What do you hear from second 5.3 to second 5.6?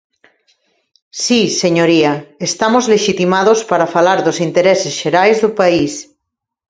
do